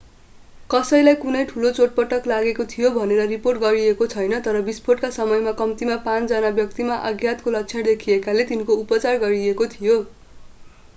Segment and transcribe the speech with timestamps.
[0.69, 2.65] कसैलाई कुनै ठूलो चोटपटक लागेको
[2.95, 8.83] भनेर रिपोर्ट गरिएको छैन तर विस्फोटका समयमा कम्तीमा पाँच जना व्यक्तिमा आघातको लक्षण देखिएकाले तिनको
[8.83, 10.03] उपचार गरिएको थियो